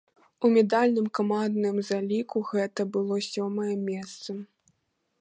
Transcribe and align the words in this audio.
У 0.47 0.49
медальным 0.53 1.07
камандным 1.19 1.77
заліку 1.91 2.43
гэта 2.51 2.81
было 2.97 3.23
сёмае 3.31 3.75
месца. 3.89 4.29